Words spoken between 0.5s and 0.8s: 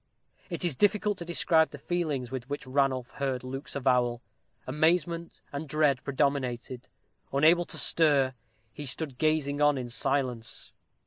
is